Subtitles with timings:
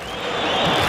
[0.00, 0.81] 何?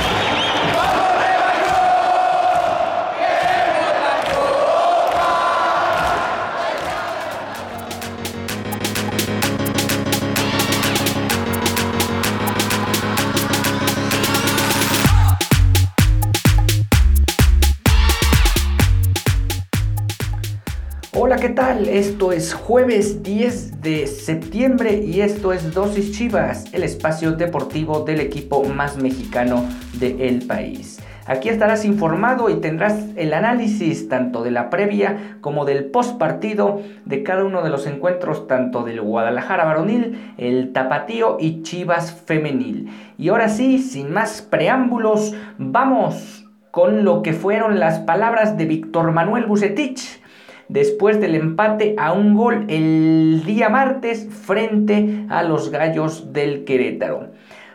[21.81, 28.19] Esto es jueves 10 de septiembre y esto es Dosis Chivas, el espacio deportivo del
[28.19, 29.65] equipo más mexicano
[29.99, 30.99] del país.
[31.25, 36.79] Aquí estarás informado y tendrás el análisis tanto de la previa como del post partido
[37.05, 42.89] de cada uno de los encuentros, tanto del Guadalajara varonil, el Tapatío y Chivas femenil.
[43.17, 49.11] Y ahora sí, sin más preámbulos, vamos con lo que fueron las palabras de Víctor
[49.11, 50.22] Manuel Bucetich
[50.67, 57.27] después del empate a un gol el día martes frente a los Gallos del Querétaro.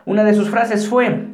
[0.05, 1.27] Una de sus frases fue,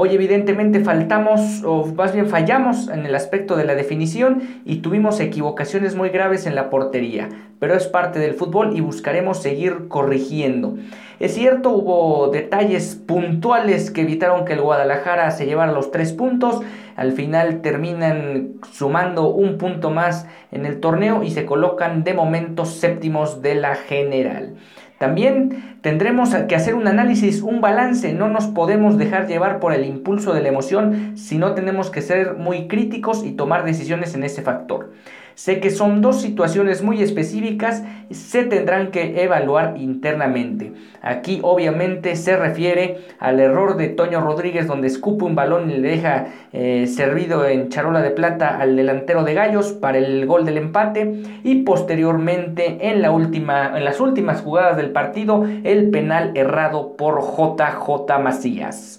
[0.00, 5.18] Hoy evidentemente faltamos, o más bien fallamos en el aspecto de la definición y tuvimos
[5.18, 7.28] equivocaciones muy graves en la portería,
[7.58, 10.76] pero es parte del fútbol y buscaremos seguir corrigiendo.
[11.20, 16.62] Es cierto, hubo detalles puntuales que evitaron que el Guadalajara se llevara los tres puntos,
[16.94, 22.64] al final terminan sumando un punto más en el torneo y se colocan de momento
[22.64, 24.54] séptimos de la general.
[24.98, 29.84] También tendremos que hacer un análisis, un balance, no nos podemos dejar llevar por el
[29.84, 34.42] impulso de la emoción, sino tenemos que ser muy críticos y tomar decisiones en ese
[34.42, 34.92] factor.
[35.38, 40.72] Sé que son dos situaciones muy específicas, se tendrán que evaluar internamente.
[41.00, 45.90] Aquí obviamente se refiere al error de Toño Rodríguez donde escupe un balón y le
[45.90, 50.58] deja eh, servido en charola de plata al delantero de Gallos para el gol del
[50.58, 58.18] empate y posteriormente en, en las últimas jugadas del partido el penal errado por JJ
[58.20, 58.98] Macías.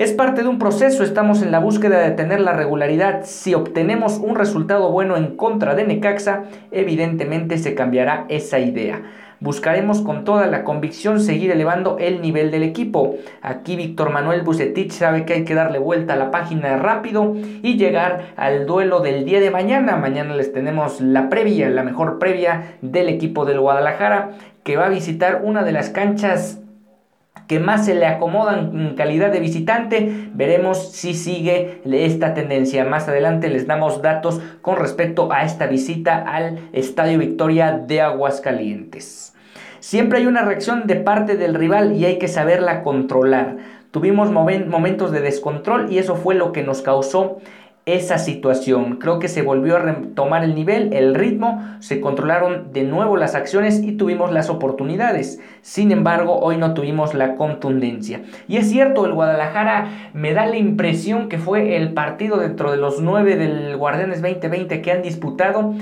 [0.00, 3.20] Es parte de un proceso, estamos en la búsqueda de tener la regularidad.
[3.24, 9.02] Si obtenemos un resultado bueno en contra de Necaxa, evidentemente se cambiará esa idea.
[9.40, 13.16] Buscaremos con toda la convicción seguir elevando el nivel del equipo.
[13.42, 17.76] Aquí Víctor Manuel Bucetich sabe que hay que darle vuelta a la página rápido y
[17.76, 19.96] llegar al duelo del día de mañana.
[19.96, 24.30] Mañana les tenemos la previa, la mejor previa del equipo del Guadalajara
[24.64, 26.60] que va a visitar una de las canchas
[27.46, 30.28] que más se le acomodan en calidad de visitante.
[30.34, 32.84] Veremos si sigue esta tendencia.
[32.84, 39.34] Más adelante les damos datos con respecto a esta visita al Estadio Victoria de Aguascalientes.
[39.80, 43.56] Siempre hay una reacción de parte del rival y hay que saberla controlar.
[43.90, 47.38] Tuvimos momentos de descontrol y eso fue lo que nos causó
[47.94, 48.96] esa situación.
[48.96, 53.34] Creo que se volvió a retomar el nivel, el ritmo, se controlaron de nuevo las
[53.34, 55.40] acciones y tuvimos las oportunidades.
[55.62, 58.22] Sin embargo, hoy no tuvimos la contundencia.
[58.48, 62.76] Y es cierto, el Guadalajara me da la impresión que fue el partido dentro de
[62.76, 65.74] los nueve del Guardianes 2020 que han disputado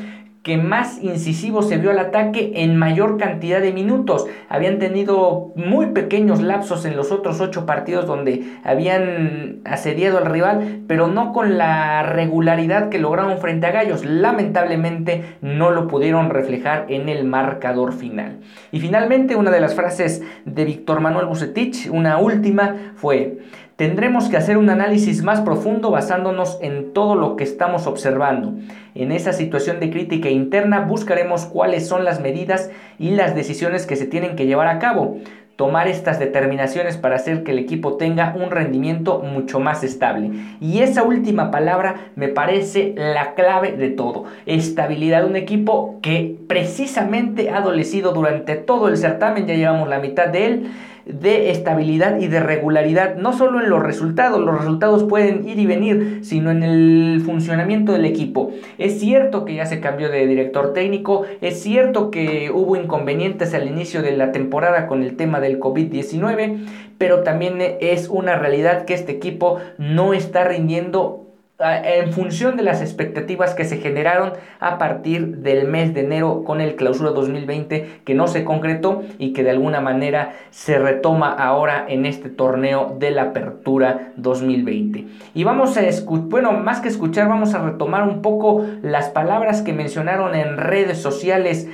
[0.49, 4.25] que más incisivo se vio al ataque en mayor cantidad de minutos.
[4.49, 10.85] Habían tenido muy pequeños lapsos en los otros ocho partidos donde habían asediado al rival,
[10.89, 14.07] pero no con la regularidad que lograron frente a Gallos.
[14.07, 18.39] Lamentablemente no lo pudieron reflejar en el marcador final.
[18.73, 23.41] Y finalmente una de las frases de Víctor Manuel Bucetich, una última, fue
[23.79, 28.55] Tendremos que hacer un análisis más profundo basándonos en todo lo que estamos observando.
[28.97, 33.95] En esa situación de crítica interna buscaremos cuáles son las medidas y las decisiones que
[33.95, 35.19] se tienen que llevar a cabo.
[35.55, 40.33] Tomar estas determinaciones para hacer que el equipo tenga un rendimiento mucho más estable.
[40.61, 44.25] Y esa última palabra me parece la clave de todo.
[44.47, 50.01] Estabilidad de un equipo que precisamente ha adolecido durante todo el certamen, ya llevamos la
[50.01, 50.71] mitad de él
[51.09, 55.67] de estabilidad y de regularidad, no solo en los resultados, los resultados pueden ir y
[55.67, 58.53] venir, sino en el funcionamiento del equipo.
[58.77, 63.67] Es cierto que ya se cambió de director técnico, es cierto que hubo inconvenientes al
[63.67, 66.67] inicio de la temporada con el tema del COVID-19,
[66.99, 71.28] pero también es una realidad que este equipo no está rindiendo
[71.61, 76.61] en función de las expectativas que se generaron a partir del mes de enero con
[76.61, 81.85] el clausura 2020 que no se concretó y que de alguna manera se retoma ahora
[81.89, 85.07] en este torneo de la apertura 2020.
[85.35, 89.63] Y vamos a escuchar, bueno, más que escuchar, vamos a retomar un poco las palabras
[89.63, 91.69] que mencionaron en redes sociales,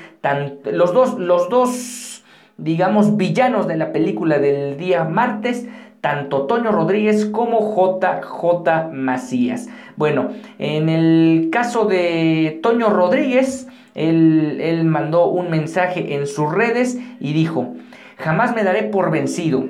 [0.64, 2.24] los dos, los dos,
[2.56, 5.68] digamos, villanos de la película del día martes,
[6.04, 9.70] tanto Toño Rodríguez como JJ Macías.
[9.96, 17.32] Bueno, en el caso de Toño Rodríguez, él, mandó un mensaje en sus redes y
[17.32, 17.72] dijo,
[18.18, 19.64] jamás me daré por vencido.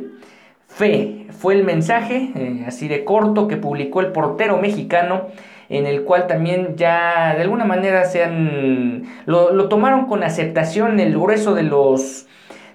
[0.67, 5.29] Fe fue el mensaje, eh, así de corto, que publicó el portero mexicano
[5.69, 10.99] en el cual también ya de alguna manera se han, lo, lo tomaron con aceptación
[10.99, 12.27] el grueso de los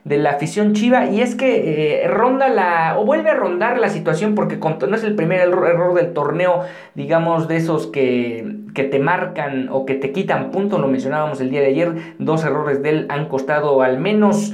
[0.03, 3.89] de la afición chiva y es que eh, ronda la o vuelve a rondar la
[3.89, 6.61] situación porque no es el primer error, del torneo
[6.95, 11.49] digamos de esos que, que, te marcan o que te quitan puntos lo mencionábamos el
[11.49, 14.53] día de ayer dos errores de él han costado al menos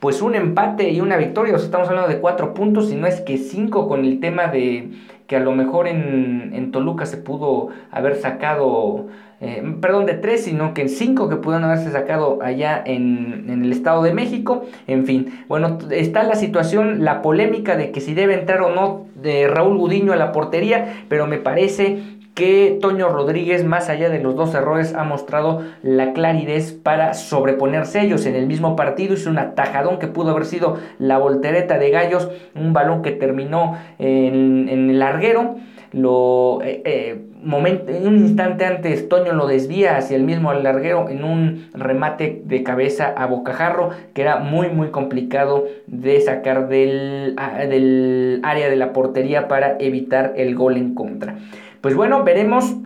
[0.00, 3.06] pues un empate y una victoria o sea, estamos hablando de cuatro puntos y no
[3.06, 4.90] es que cinco con el tema de
[5.26, 9.06] que a lo mejor en, en Toluca se pudo haber sacado
[9.40, 13.64] eh, perdón, de tres, sino que en cinco que pudieron haberse sacado allá en, en,
[13.64, 14.64] el Estado de México.
[14.86, 19.06] En fin, bueno, está la situación, la polémica de que si debe entrar o no
[19.14, 24.20] de Raúl Gudiño a la portería, pero me parece que Toño Rodríguez, más allá de
[24.20, 28.26] los dos errores, ha mostrado la claridad para sobreponerse ellos.
[28.26, 32.28] En el mismo partido hizo un atajadón que pudo haber sido la voltereta de Gallos,
[32.54, 35.56] un balón que terminó en, en el larguero.
[35.92, 41.08] Lo, eh, eh, momento, en un instante antes Toño lo desvía hacia el mismo larguero
[41.08, 47.36] en un remate de cabeza a bocajarro que era muy muy complicado de sacar del,
[47.68, 51.36] del área de la portería para evitar el gol en contra.
[51.80, 52.76] Pues bueno, veremos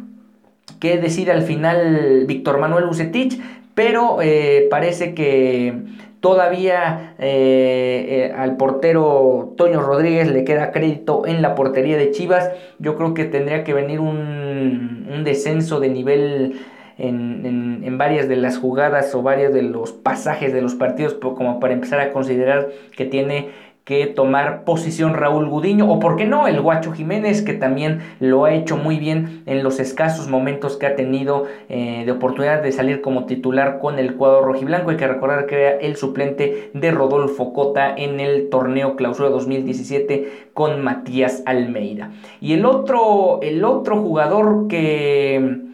[0.78, 3.40] qué decide al final Víctor Manuel Ucetich,
[3.74, 5.74] pero eh, parece que
[6.20, 12.50] Todavía eh, eh, al portero Toño Rodríguez le queda crédito en la portería de Chivas.
[12.78, 16.60] Yo creo que tendría que venir un, descenso de nivel
[16.98, 21.60] en, en, varias de las jugadas o varios de los pasajes de los partidos como
[21.60, 23.50] para empezar a considerar que tiene
[23.84, 28.44] que tomar posición Raúl Gudiño o por qué no el Guacho Jiménez que también lo
[28.44, 32.72] ha hecho muy bien en los escasos momentos que ha tenido eh, de oportunidad de
[32.72, 34.90] salir como titular con el cuadro rojiblanco.
[34.90, 40.48] Hay que recordar que era el suplente de Rodolfo Cota en el torneo clausura 2017
[40.54, 42.10] con Matías Almeida.
[42.40, 45.69] Y el otro el otro jugador que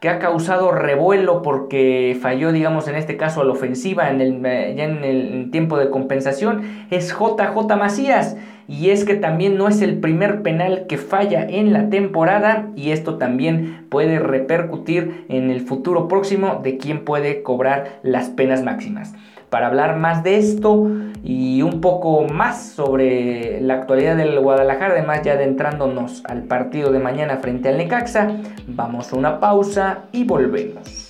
[0.00, 4.42] que ha causado revuelo porque falló, digamos, en este caso a la ofensiva en el,
[4.76, 8.36] ya en el tiempo de compensación, es JJ Macías.
[8.68, 12.90] Y es que también no es el primer penal que falla en la temporada y
[12.90, 19.14] esto también puede repercutir en el futuro próximo de quién puede cobrar las penas máximas.
[19.50, 20.90] Para hablar más de esto
[21.24, 26.98] y un poco más sobre la actualidad del Guadalajara, además ya adentrándonos al partido de
[26.98, 28.28] mañana frente al Necaxa,
[28.66, 31.07] vamos a una pausa y volvemos.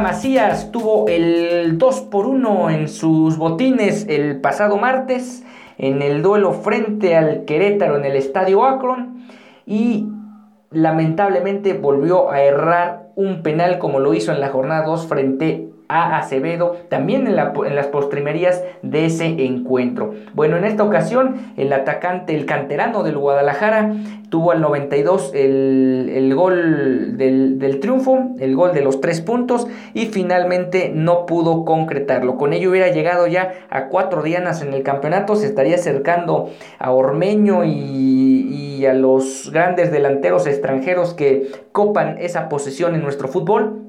[0.00, 5.44] Macías tuvo el 2 por 1 en sus botines el pasado martes
[5.76, 9.26] en el duelo frente al Querétaro en el Estadio Akron
[9.66, 10.06] y
[10.70, 16.18] lamentablemente volvió a errar un penal como lo hizo en la jornada 2 frente a
[16.18, 20.14] Acevedo, también en, las postrimerías de ese encuentro.
[20.34, 23.94] Bueno, en esta ocasión el atacante, el canterano del Guadalajara,
[24.28, 30.92] tuvo al 92 el, gol del, triunfo, el gol de los tres puntos y finalmente
[30.94, 32.36] no pudo concretarlo.
[32.36, 36.92] Con ello hubiera llegado ya a cuatro dianas en el campeonato, se estaría acercando a
[36.92, 37.70] Ormeño y,
[38.78, 43.87] y a los grandes delanteros extranjeros que copan esa posición en nuestro fútbol.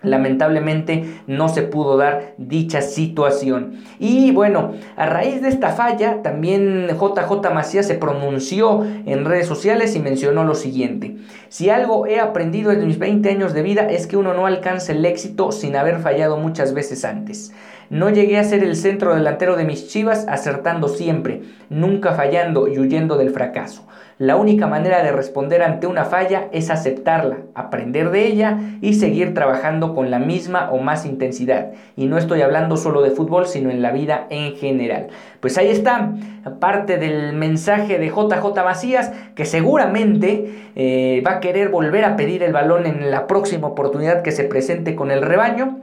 [0.00, 3.82] Lamentablemente no se pudo dar dicha situación.
[3.98, 9.96] Y bueno, a raíz de esta falla, también JJ Macías se pronunció en redes sociales
[9.96, 11.16] y mencionó lo siguiente.
[11.48, 14.92] Si algo he aprendido en mis 20 años de vida es que uno no alcanza
[14.92, 17.52] el éxito sin haber fallado muchas veces antes.
[17.90, 22.78] No llegué a ser el centro delantero de mis chivas, acertando siempre, nunca fallando y
[22.78, 23.86] huyendo del fracaso.
[24.18, 29.32] La única manera de responder ante una falla es aceptarla, aprender de ella y seguir
[29.32, 31.70] trabajando con la misma o más intensidad.
[31.96, 35.06] Y no estoy hablando solo de fútbol, sino en la vida en general.
[35.40, 36.12] Pues ahí está
[36.58, 42.42] parte del mensaje de JJ Macías, que seguramente eh, va a querer volver a pedir
[42.42, 45.78] el balón en la próxima oportunidad que se presente con el rebaño.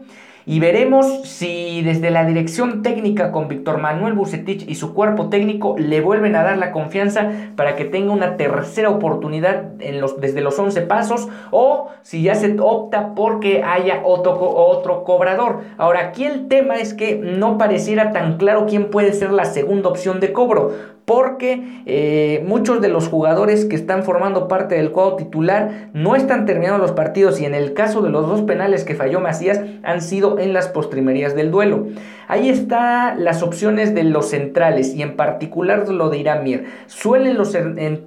[0.47, 5.75] Y veremos si desde la dirección técnica con Víctor Manuel Bucetich y su cuerpo técnico
[5.77, 10.81] le vuelven a dar la confianza para que tenga una tercera oportunidad desde los 11
[10.83, 15.61] pasos o si ya se opta porque haya otro, otro cobrador.
[15.77, 19.89] Ahora aquí el tema es que no pareciera tan claro quién puede ser la segunda
[19.89, 25.17] opción de cobro porque eh, muchos de los jugadores que están formando parte del cuadro
[25.17, 28.95] titular no están terminando los partidos y en el caso de los dos penales que
[28.95, 31.87] falló Macías han sido en las postrimerías del duelo.
[32.27, 36.65] Ahí están las opciones de los centrales y en particular lo de Iramir.
[36.87, 37.55] Suelen los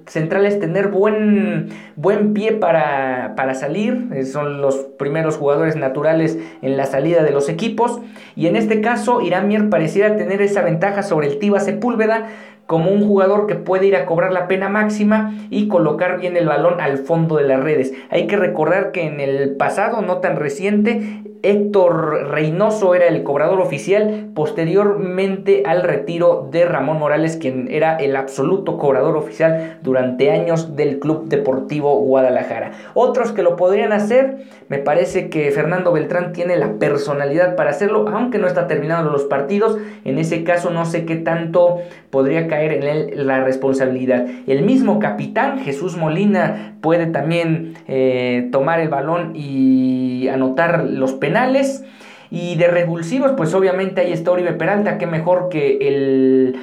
[0.07, 6.75] centrales tener buen, buen pie para, para salir, eh, son los primeros jugadores naturales en
[6.75, 8.01] la salida de los equipos
[8.35, 12.27] y en este caso Iramir pareciera tener esa ventaja sobre el Tiba Sepúlveda
[12.69, 16.45] como un jugador que puede ir a cobrar la pena máxima y colocar bien el
[16.45, 17.93] balón al fondo de las redes.
[18.11, 23.61] Hay que recordar que en el pasado, no tan reciente, Héctor Reynoso era el cobrador
[23.61, 30.75] oficial posteriormente al retiro de Ramón Morales, quien era el absoluto cobrador oficial durante años
[30.75, 32.71] del Club Deportivo Guadalajara.
[32.93, 38.05] Otros que lo podrían hacer, me parece que Fernando Beltrán tiene la personalidad para hacerlo,
[38.09, 39.77] aunque no está terminando los partidos.
[40.03, 41.77] En ese caso no sé qué tanto
[42.09, 44.25] podría caer en él la responsabilidad.
[44.47, 51.83] El mismo capitán Jesús Molina puede también eh, tomar el balón y anotar los penales.
[52.31, 56.59] Y de revulsivos, pues obviamente ahí está Oribe Peralta, que mejor que el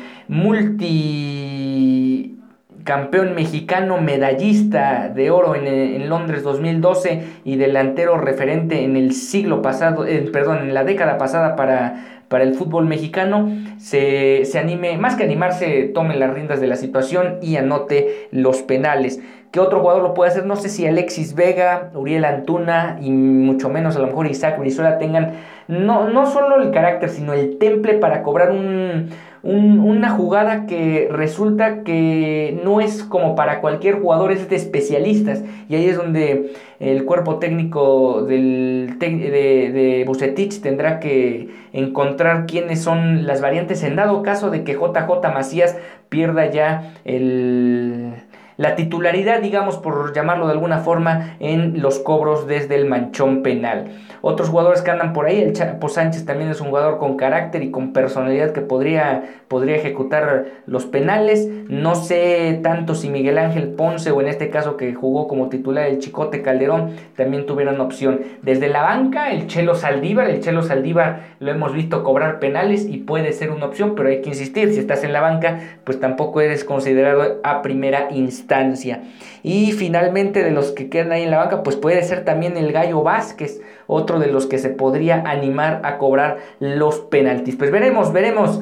[2.86, 10.06] multicampeón mexicano medallista de oro en, Londres 2012 y delantero referente en el siglo pasado,
[10.32, 15.24] perdón, en la década pasada para, para el fútbol mexicano, se, se anime, más que
[15.24, 19.20] animarse, tome las riendas de la situación y anote los penales.
[19.50, 20.46] ¿Qué otro jugador lo puede hacer?
[20.46, 24.98] No sé si Alexis Vega, Uriel Antuna y mucho menos a lo mejor Isaac Brizuela
[24.98, 25.32] tengan
[25.66, 29.10] no, no solo el carácter, sino el temple para cobrar un,
[29.46, 35.42] una jugada que resulta que no es como para cualquier jugador, es de especialistas.
[35.68, 40.04] Y ahí es donde el cuerpo técnico de, de
[40.62, 45.76] tendrá que encontrar quiénes son las variantes en dado caso de que JJ Macías
[46.08, 48.14] pierda ya el
[48.56, 53.88] la titularidad, digamos, por llamarlo de alguna forma, en los cobros desde el manchón penal.
[54.22, 57.62] Otros jugadores que andan por ahí, el Chapo Sánchez también es un jugador con carácter
[57.62, 61.46] y con personalidad que podría, podría ejecutar los penales.
[61.68, 65.86] No sé tanto si Miguel Ángel Ponce o en este caso que jugó como titular
[65.86, 68.20] el Chicote Calderón también tuvieran opción.
[68.42, 72.98] Desde la banca, el Chelo Saldívar, el Chelo Saldívar lo hemos visto cobrar penales y
[72.98, 76.40] puede ser una opción, pero hay que insistir, si estás en la banca, pues tampoco
[76.40, 78.45] eres considerado a primera instancia
[79.42, 82.72] y finalmente de los que quedan ahí en la banca, pues puede ser también el
[82.72, 87.56] Gallo Vázquez, otro de los que se podría animar a cobrar los penaltis.
[87.56, 88.60] Pues veremos, veremos.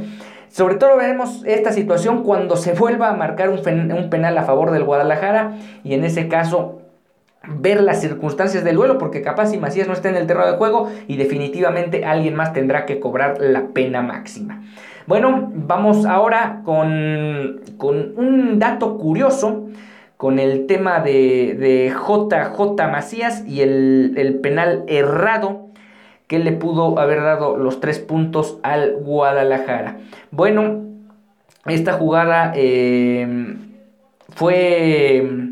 [0.49, 3.59] Sobre todo veremos esta situación cuando se vuelva a marcar un,
[3.93, 6.84] un penal a favor del Guadalajara y en ese caso
[7.49, 10.57] ver las circunstancias del duelo, porque capaz si Macías no está en el terreno de
[10.57, 14.63] juego y definitivamente alguien más tendrá que cobrar la pena máxima.
[15.07, 19.69] Bueno, vamos ahora con, con un dato curioso
[20.17, 25.69] con el tema de, JJ Macías y el, penal errado
[26.27, 29.99] que le pudo haber dado los tres puntos al Guadalajara.
[30.31, 30.83] Bueno,
[31.67, 33.57] esta jugada eh,
[34.31, 35.44] fue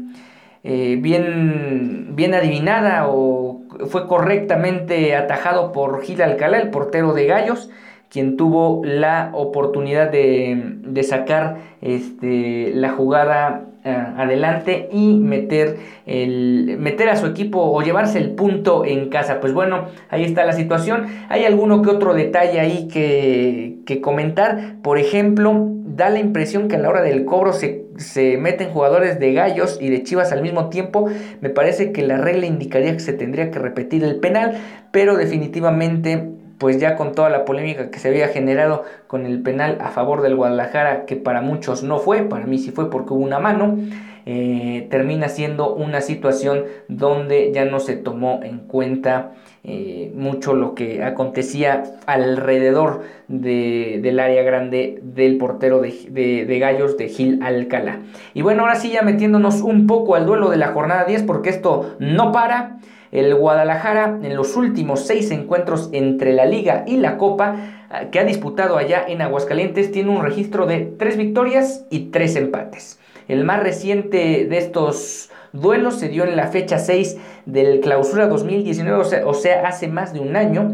[0.64, 7.70] eh, bien, bien adivinada o fue correctamente atajado por Gil Alcalá, el portero de Gallos
[8.12, 17.16] quien tuvo la oportunidad de, sacar este, la jugada adelante y meter, el, meter a
[17.16, 19.40] su equipo o llevarse el punto en casa.
[19.40, 21.06] Pues bueno, ahí está la situación.
[21.28, 24.76] Hay alguno que otro detalle ahí que, que comentar.
[24.82, 29.18] Por ejemplo, da la impresión que a la hora del cobro se, se, meten jugadores
[29.18, 31.08] de gallos y de chivas al mismo tiempo.
[31.40, 34.58] Me parece que la regla indicaría que se tendría que repetir el penal,
[34.92, 36.30] pero definitivamente
[36.62, 40.22] pues ya con toda la polémica que se había generado con el penal a favor
[40.22, 43.78] del Guadalajara, que para muchos no fue, para mí sí fue porque hubo una mano,
[44.26, 49.32] eh, termina siendo una situación donde ya no se tomó en cuenta
[49.64, 57.42] eh, mucho lo que acontecía alrededor del área grande del portero de, Gallos de Gil
[57.42, 57.98] Alcalá.
[58.34, 61.50] Y bueno, ahora sí ya metiéndonos un poco al duelo de la jornada 10 porque
[61.50, 62.78] esto no para.
[63.12, 67.56] El Guadalajara en los últimos seis encuentros entre la liga y la copa
[67.90, 72.36] ah, que ha disputado allá en Aguascalientes tiene un registro de tres victorias y tres
[72.36, 72.98] empates.
[73.28, 79.04] El más reciente de estos duelos se dio en la fecha 6 del clausura 2019,
[79.24, 80.72] o sea, hace más de un año.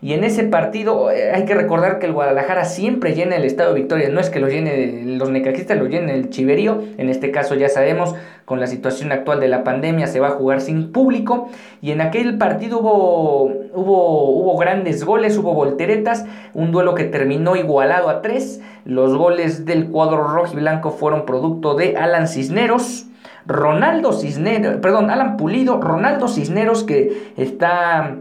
[0.00, 3.74] Y en ese partido eh, hay que recordar que el Guadalajara siempre llena el Estado
[3.74, 4.08] de Victoria.
[4.10, 6.82] No es que lo llene los necaxistas, lo llene el Chiverío.
[6.98, 8.14] En este caso ya sabemos,
[8.44, 11.48] con la situación actual de la pandemia se va a jugar sin público.
[11.82, 16.26] Y en aquel partido hubo, hubo, hubo grandes goles, hubo volteretas.
[16.54, 18.60] Un duelo que terminó igualado a tres.
[18.84, 23.06] Los goles del cuadro rojo y blanco fueron producto de Alan Cisneros.
[23.46, 28.16] Ronaldo Cisneros, perdón, Alan Pulido, Ronaldo Cisneros que está...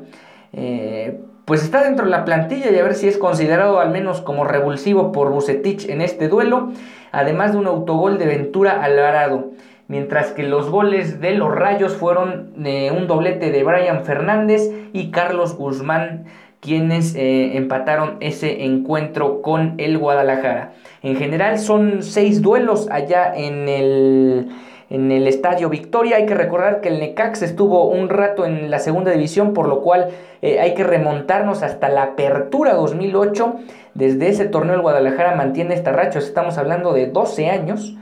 [0.53, 4.19] Eh, pues está dentro de la plantilla y a ver si es considerado al menos
[4.19, 6.73] como revulsivo por Bucetich en este duelo,
[7.13, 9.51] además de un autogol de Ventura Alvarado.
[9.87, 15.09] Mientras que los goles de los Rayos fueron eh, un doblete de Brian Fernández y
[15.09, 16.25] Carlos Guzmán,
[16.59, 20.73] quienes eh, empataron ese encuentro con el Guadalajara.
[21.01, 24.49] En general son seis duelos allá en el
[24.89, 26.17] en el Estadio Victoria.
[26.17, 29.81] Hay que recordar que el Necax estuvo un rato en la segunda división, por lo
[29.81, 30.09] cual
[30.41, 33.55] eh, hay que remontarnos hasta la apertura 2008.
[33.93, 37.97] Desde ese torneo el Guadalajara mantiene esta racha, estamos hablando de 12 años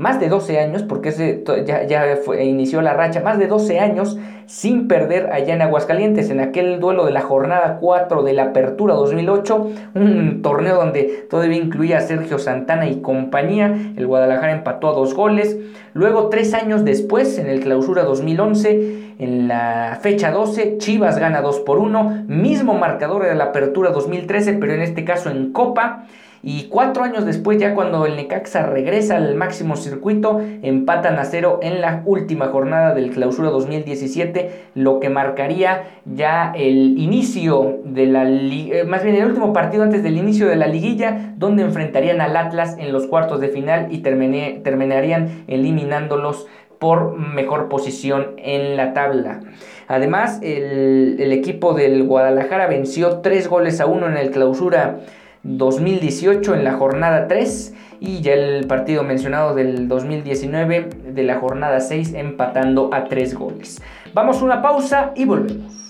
[0.00, 4.16] más de 12 años, porque ese ya, ya inició la racha, más de 12 años
[4.46, 8.94] sin perder allá en Aguascalientes, en aquel duelo de la jornada 4 de la Apertura
[8.94, 14.94] 2008, un torneo donde todavía incluía a Sergio Santana y compañía, el Guadalajara empató a
[14.94, 15.58] dos goles,
[15.92, 21.60] luego tres años después, en el Clausura 2011, en la fecha 12, Chivas gana 2
[21.60, 26.06] por 1, mismo marcador de la Apertura 2013, pero en este caso en Copa,
[26.42, 31.60] y cuatro años después, ya cuando el Necaxa regresa al máximo circuito, empatan a cero
[31.62, 38.24] en la última jornada del clausura 2017, lo que marcaría ya el inicio de la
[38.26, 42.34] eh, más bien el último partido antes del inicio de la liguilla, donde enfrentarían al
[42.34, 46.46] Atlas en los cuartos de final y terminarían eliminándolos
[46.78, 49.40] por mejor posición en la tabla.
[49.88, 55.00] Además, el, el equipo del Guadalajara venció tres goles a uno en el clausura
[55.42, 61.80] 2018 en la jornada 3 y ya el partido mencionado del 2019 de la jornada
[61.80, 63.80] 6 empatando a 3 goles.
[64.14, 65.89] Vamos a una pausa y volvemos.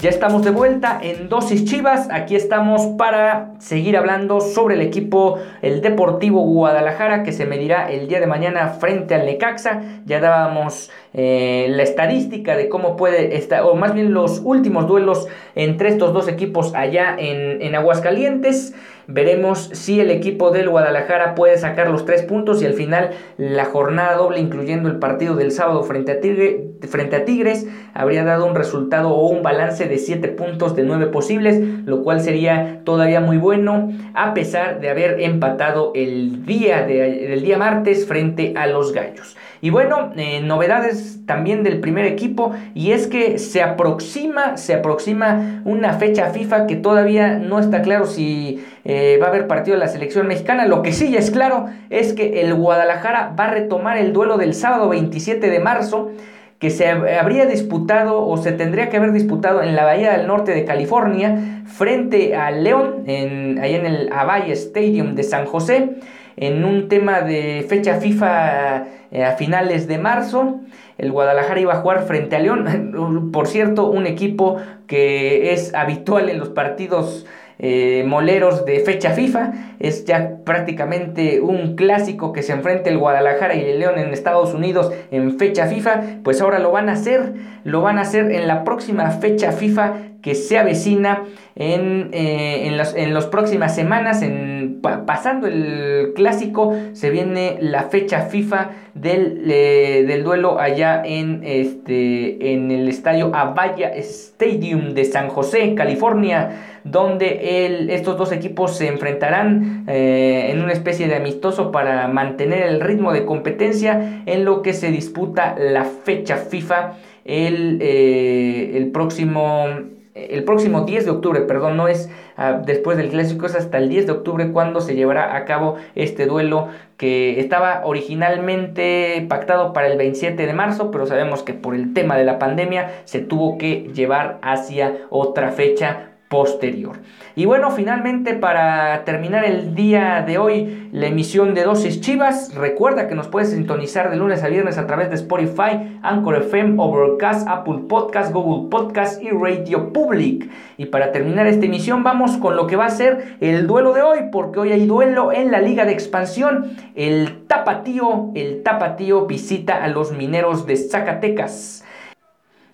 [0.00, 2.08] Ya estamos de vuelta en Dosis Chivas.
[2.10, 8.08] Aquí estamos para seguir hablando sobre el equipo, el Deportivo Guadalajara, que se medirá el
[8.08, 9.82] día de mañana frente al Necaxa.
[10.06, 15.26] Ya dábamos eh, la estadística de cómo puede estar, o más bien los últimos duelos
[15.54, 18.74] entre estos dos equipos allá en, en Aguascalientes.
[19.12, 23.64] Veremos si el equipo del Guadalajara puede sacar los tres puntos y al final la
[23.64, 28.54] jornada doble, incluyendo el partido del sábado frente a, frente a Tigres, habría dado un
[28.54, 33.36] resultado o un balance de 7 puntos de 9 posibles, lo cual sería todavía muy
[33.36, 39.36] bueno, a pesar de haber empatado el día, el día martes frente a los Gallos.
[39.62, 45.62] Y bueno, eh, novedades también del primer equipo y es que se aproxima, se aproxima
[45.66, 49.84] una fecha FIFA que todavía no está claro si eh, va a haber partido de
[49.84, 50.66] la selección mexicana.
[50.66, 54.54] Lo que sí es claro es que el Guadalajara va a retomar el duelo del
[54.54, 56.10] sábado 27 de marzo
[56.58, 60.52] que se habría disputado o se tendría que haber disputado en la Bahía del Norte
[60.52, 65.96] de California frente a León, en, ahí en el Avaya Stadium de San José
[66.36, 70.60] en un tema de fecha FIFA eh, a finales de marzo.
[70.98, 76.28] El Guadalajara iba a jugar frente a León, por cierto, un equipo que es habitual
[76.28, 77.26] en los partidos
[77.62, 79.52] eh, moleros de fecha FIFA.
[79.78, 84.54] Es ya prácticamente un clásico que se enfrenta el Guadalajara y el León en Estados
[84.54, 86.00] Unidos en fecha FIFA.
[86.24, 89.94] Pues ahora lo van a hacer, lo van a hacer en la próxima fecha FIFA
[90.22, 91.24] que se avecina
[91.56, 98.22] en, eh, en, las, en próximas semanas, en, pasando el clásico, se viene la fecha
[98.22, 105.28] FIFA del, eh, del duelo allá en, este, en el estadio Avaya Stadium de San
[105.28, 111.70] José, California, donde el, estos dos equipos se enfrentarán eh, en una especie de amistoso
[111.70, 117.80] para mantener el ritmo de competencia en lo que se disputa la fecha FIFA el,
[117.82, 119.66] el próximo
[120.14, 123.88] el próximo 10 de octubre, perdón, no es ah, después del clásico, es hasta el
[123.88, 129.86] 10 de octubre cuando se llevará a cabo este duelo que estaba originalmente pactado para
[129.86, 133.56] el 27 de marzo, pero sabemos que por el tema de la pandemia se tuvo
[133.56, 137.00] que llevar hacia otra fecha posterior.
[137.34, 143.08] Y bueno, finalmente para terminar el día de hoy, la emisión de Dosis Chivas, recuerda
[143.08, 147.48] que nos puedes sintonizar de lunes a viernes a través de Spotify, Anchor FM, Overcast,
[147.48, 150.48] Apple Podcast, Google Podcast y Radio Public.
[150.76, 154.02] Y para terminar esta emisión vamos con lo que va a ser el duelo de
[154.02, 156.76] hoy, porque hoy hay duelo en la Liga de Expansión.
[156.94, 161.84] El Tapatío, el Tapatío visita a los mineros de Zacatecas.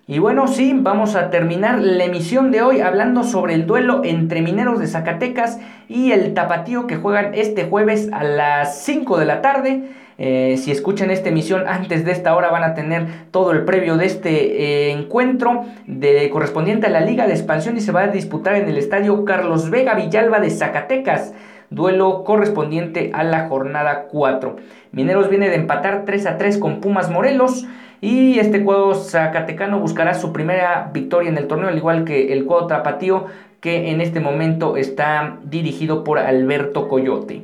[0.09, 4.41] Y bueno, sí, vamos a terminar la emisión de hoy hablando sobre el duelo entre
[4.41, 9.41] Mineros de Zacatecas y el Tapatío que juegan este jueves a las 5 de la
[9.41, 9.83] tarde.
[10.17, 13.97] Eh, si escuchan esta emisión antes de esta hora van a tener todo el previo
[13.97, 18.07] de este eh, encuentro de, correspondiente a la Liga de Expansión y se va a
[18.07, 21.33] disputar en el estadio Carlos Vega Villalba de Zacatecas
[21.69, 24.55] duelo correspondiente a la jornada 4.
[24.91, 27.65] Mineros viene de empatar 3 a 3 con Pumas Morelos.
[28.01, 32.45] Y este cuadro zacatecano buscará su primera victoria en el torneo, al igual que el
[32.45, 33.25] cuadro tapatío,
[33.59, 37.43] que en este momento está dirigido por Alberto Coyote.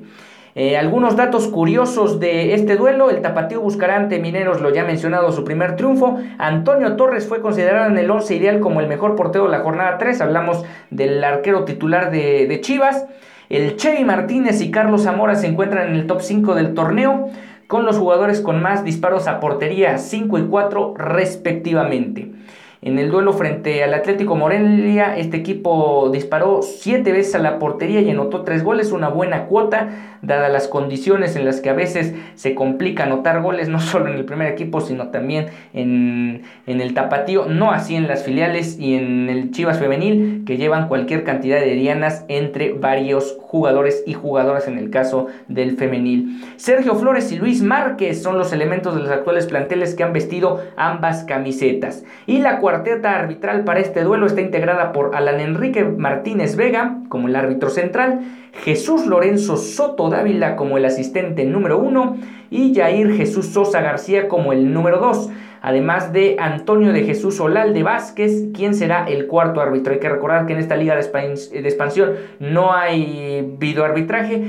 [0.56, 5.32] Eh, algunos datos curiosos de este duelo, el Tapatío buscará ante Mineros, lo ya mencionado,
[5.32, 6.20] su primer triunfo.
[6.38, 9.98] Antonio Torres fue considerado en el 11 ideal como el mejor portero de la jornada
[9.98, 13.08] 3, hablamos del arquero titular de, de Chivas.
[13.50, 17.30] El Chevy Martínez y Carlos Zamora se encuentran en el top 5 del torneo
[17.74, 22.32] con los jugadores con más disparos a portería, 5 y 4 respectivamente.
[22.86, 28.02] En el duelo frente al Atlético Morelia, este equipo disparó siete veces a la portería
[28.02, 32.14] y anotó tres goles, una buena cuota, dadas las condiciones en las que a veces
[32.36, 36.94] se complica anotar goles, no solo en el primer equipo, sino también en, en el
[36.94, 41.62] tapatío, no así en las filiales y en el Chivas Femenil, que llevan cualquier cantidad
[41.62, 46.44] de dianas entre varios jugadores y jugadoras en el caso del femenil.
[46.58, 50.60] Sergio Flores y Luis Márquez son los elementos de los actuales planteles que han vestido
[50.76, 52.04] ambas camisetas.
[52.28, 57.28] Y la cuarteta arbitral para este duelo está integrada por Alan Enrique Martínez Vega como
[57.28, 58.22] el árbitro central,
[58.64, 62.18] Jesús Lorenzo Soto Dávila como el asistente número uno
[62.50, 65.30] y Jair Jesús Sosa García como el número dos
[65.62, 69.94] además de Antonio de Jesús Olalde Vázquez, quien será el cuarto árbitro.
[69.94, 74.44] Hay que recordar que en esta liga de, expansión no hay videoarbitraje,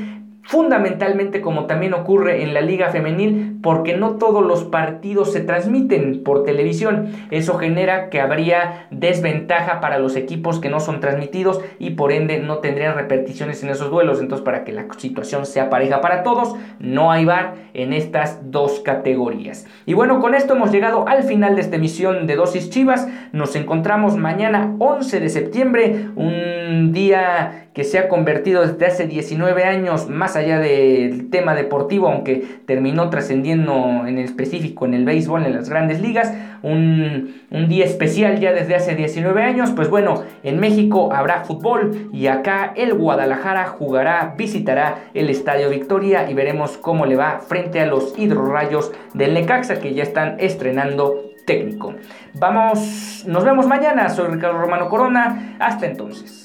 [0.44, 6.22] fundamentalmente como también ocurre en la liga femenil porque no todos los partidos se transmiten
[6.22, 7.08] por televisión.
[7.30, 12.38] Eso genera que habría desventaja para los equipos que no son transmitidos y por ende
[12.40, 14.20] no tendrían repeticiones en esos duelos.
[14.20, 18.80] Entonces para que la situación sea pareja para todos no hay bar en estas dos
[18.80, 19.66] categorías.
[19.86, 23.08] Y bueno con esto hemos llegado al final de esta emisión de dosis chivas.
[23.32, 29.64] Nos encontramos mañana 11 de septiembre un día que se ha convertido desde hace 19
[29.64, 35.54] años más allá del tema deportivo, aunque terminó trascendiendo en específico en el béisbol, en
[35.54, 36.32] las grandes ligas,
[36.62, 42.10] un, un, día especial ya desde hace 19 años, pues bueno, en México habrá fútbol
[42.12, 47.80] y acá el Guadalajara jugará, visitará el Estadio Victoria y veremos cómo le va frente
[47.80, 51.94] a los hidrorrayos del Necaxa que ya están estrenando técnico.
[52.34, 56.43] Vamos, nos vemos mañana, soy Ricardo Romano Corona, hasta entonces.